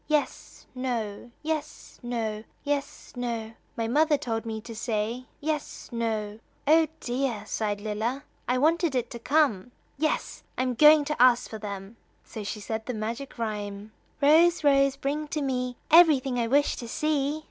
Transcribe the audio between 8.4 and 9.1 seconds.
"I wanted